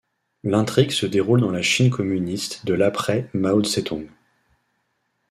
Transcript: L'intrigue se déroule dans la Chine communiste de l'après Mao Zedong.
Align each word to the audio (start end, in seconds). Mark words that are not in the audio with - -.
L'intrigue 0.43 0.89
se 0.89 1.05
déroule 1.05 1.41
dans 1.41 1.51
la 1.51 1.61
Chine 1.61 1.91
communiste 1.91 2.65
de 2.65 2.73
l'après 2.73 3.29
Mao 3.35 3.63
Zedong. 3.63 4.07